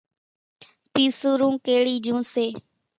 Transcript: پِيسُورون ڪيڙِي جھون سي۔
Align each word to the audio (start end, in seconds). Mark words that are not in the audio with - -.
پِيسُورون 0.93 1.53
ڪيڙِي 1.65 1.95
جھون 2.05 2.21
سي۔ 2.33 2.45